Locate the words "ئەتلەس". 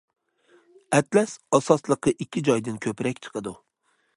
0.95-1.35